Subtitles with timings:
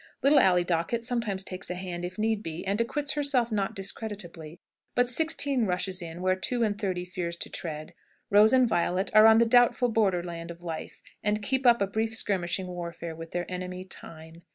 [0.23, 4.59] Little Ally Dockett sometimes takes a hand, if need be, and acquits herself not discreditably;
[4.95, 7.93] but sixteen rushes in where two and thirty fears to tread.
[8.31, 11.85] Rose and Violet are on the doubtful border land of life, and keep up a
[11.85, 14.41] brisk skirmishing warfare with their enemy, Time.